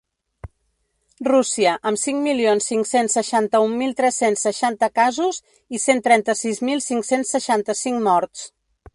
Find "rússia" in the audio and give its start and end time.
1.25-1.73